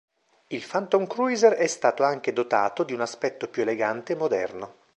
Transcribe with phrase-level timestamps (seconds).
[0.47, 4.75] Il Phantom Cruiser è stato anche dotato di un aspetto più elegante e moderno.